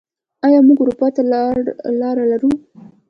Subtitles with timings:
[0.45, 1.21] آیا موږ اروپا ته
[2.01, 2.51] لاره لرو؟